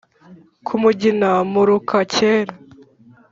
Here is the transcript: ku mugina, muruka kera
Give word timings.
ku 0.65 0.73
mugina, 0.81 1.29
muruka 1.51 1.97
kera 2.13 2.53